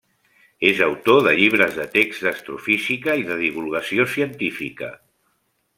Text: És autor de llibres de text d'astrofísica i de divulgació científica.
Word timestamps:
És 0.69 0.79
autor 0.85 1.21
de 1.27 1.33
llibres 1.41 1.77
de 1.81 1.85
text 1.97 2.25
d'astrofísica 2.29 3.19
i 3.23 3.27
de 3.29 3.39
divulgació 3.45 4.11
científica. 4.17 4.93